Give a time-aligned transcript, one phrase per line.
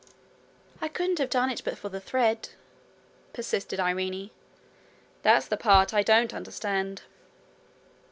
[0.81, 2.49] 'I couldn't have done it but for the thread,'
[3.33, 4.31] persisted Irene.
[5.21, 7.03] 'That's the part I don't understand.'